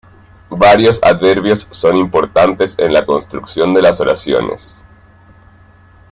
[0.57, 4.81] Varios adverbios son importantes en la construcción de las oraciones.